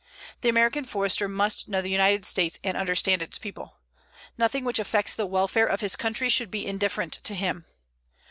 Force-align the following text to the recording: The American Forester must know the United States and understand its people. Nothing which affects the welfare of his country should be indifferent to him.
The 0.41 0.49
American 0.49 0.83
Forester 0.85 1.27
must 1.27 1.69
know 1.69 1.79
the 1.79 1.91
United 1.91 2.25
States 2.25 2.57
and 2.63 2.75
understand 2.75 3.21
its 3.21 3.37
people. 3.37 3.77
Nothing 4.35 4.65
which 4.65 4.79
affects 4.79 5.13
the 5.13 5.27
welfare 5.27 5.67
of 5.67 5.81
his 5.81 5.95
country 5.95 6.27
should 6.29 6.49
be 6.49 6.65
indifferent 6.65 7.13
to 7.23 7.35
him. 7.35 7.67